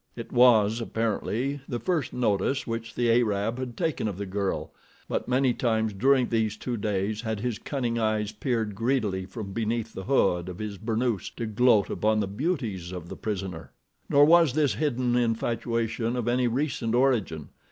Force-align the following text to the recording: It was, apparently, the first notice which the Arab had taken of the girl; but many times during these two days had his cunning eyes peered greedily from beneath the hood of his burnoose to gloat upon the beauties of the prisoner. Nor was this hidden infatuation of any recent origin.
It 0.15 0.31
was, 0.31 0.81
apparently, 0.81 1.59
the 1.69 1.77
first 1.77 2.11
notice 2.11 2.65
which 2.65 2.95
the 2.95 3.11
Arab 3.11 3.59
had 3.59 3.77
taken 3.77 4.07
of 4.07 4.17
the 4.17 4.25
girl; 4.25 4.71
but 5.07 5.27
many 5.27 5.53
times 5.53 5.93
during 5.93 6.27
these 6.29 6.57
two 6.57 6.75
days 6.75 7.21
had 7.21 7.39
his 7.41 7.59
cunning 7.59 7.99
eyes 7.99 8.31
peered 8.31 8.73
greedily 8.73 9.27
from 9.27 9.53
beneath 9.53 9.93
the 9.93 10.05
hood 10.05 10.49
of 10.49 10.57
his 10.57 10.79
burnoose 10.79 11.29
to 11.35 11.45
gloat 11.45 11.91
upon 11.91 12.19
the 12.19 12.25
beauties 12.25 12.91
of 12.91 13.09
the 13.09 13.15
prisoner. 13.15 13.73
Nor 14.09 14.25
was 14.25 14.53
this 14.53 14.73
hidden 14.73 15.15
infatuation 15.15 16.15
of 16.15 16.27
any 16.27 16.47
recent 16.47 16.95
origin. 16.95 17.49